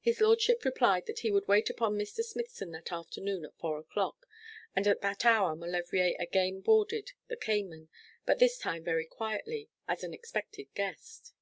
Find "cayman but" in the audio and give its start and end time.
7.38-8.38